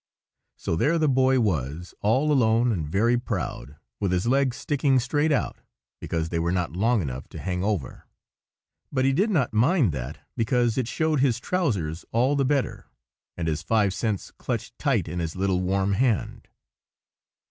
[0.55, 5.31] So there the Boy was, all alone and very proud, with his legs sticking straight
[5.31, 5.57] out,
[5.99, 10.75] because they were not long enough to hang over,—but he did not mind that, because
[10.75, 15.61] it showed his trousers all the better,—and his five cents clutched tight in his little
[15.61, 16.47] warm hand.